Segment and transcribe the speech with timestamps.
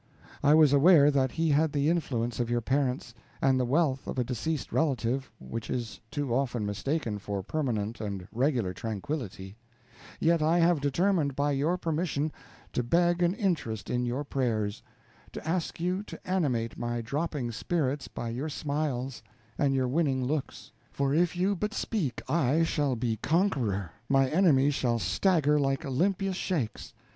[0.41, 4.17] I was aware that he had the influence of your parents, and the wealth of
[4.17, 9.57] a deceased relative, which is too often mistaken for permanent and regular tranquillity;
[10.19, 12.31] yet I have determined by your permission
[12.73, 14.81] to beg an interest in your prayers
[15.33, 19.21] to ask you to animate my drooping spirits by your smiles
[19.55, 24.73] and your winning looks; for if you but speak I shall be conqueror, my enemies
[24.73, 26.95] shall stagger like Olympus shakes.